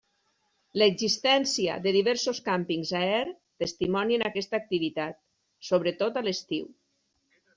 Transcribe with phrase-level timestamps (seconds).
[0.81, 5.21] L'existència de diversos càmpings a Er testimonien aquesta activitat,
[5.71, 6.65] sobretot a l'estiu.